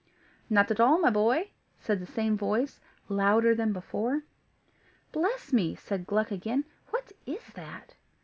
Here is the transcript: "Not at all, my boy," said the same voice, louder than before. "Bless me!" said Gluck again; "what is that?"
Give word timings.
"Not 0.49 0.71
at 0.71 0.79
all, 0.79 0.97
my 0.97 1.11
boy," 1.11 1.51
said 1.77 1.99
the 1.99 2.07
same 2.11 2.35
voice, 2.35 2.79
louder 3.07 3.53
than 3.53 3.71
before. 3.71 4.23
"Bless 5.11 5.53
me!" 5.53 5.75
said 5.75 6.07
Gluck 6.07 6.31
again; 6.31 6.65
"what 6.89 7.11
is 7.27 7.43
that?" 7.53 7.93